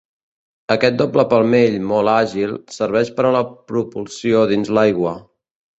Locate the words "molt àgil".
1.91-2.57